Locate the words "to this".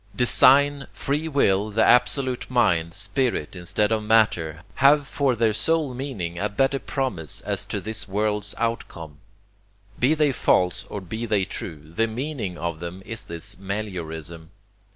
7.65-8.07